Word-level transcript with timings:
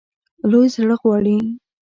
لوی 0.49 0.67
زړه 0.75 0.95
غواړي. 1.01 1.37